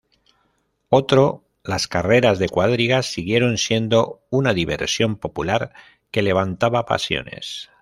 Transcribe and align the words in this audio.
Otro, 0.89 1.45
las 1.63 1.87
carreras 1.87 2.39
de 2.39 2.49
cuadrigas 2.49 3.05
siguieron 3.13 3.59
siendo 3.59 4.23
una 4.31 4.51
diversión 4.55 5.15
popular 5.15 5.73
que 6.09 6.23
levantaba 6.23 6.87
pasiones. 6.87 7.69